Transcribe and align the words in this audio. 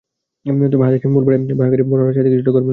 তবে 0.71 0.83
হাদীসের 0.85 1.11
মূল 1.13 1.23
পাঠে 1.25 1.53
বায়হাকীর 1.53 1.81
বর্ণনার 1.83 2.15
সাথে 2.17 2.29
কিছুটা 2.29 2.51
গরমিল 2.51 2.59
রয়েছে। 2.59 2.69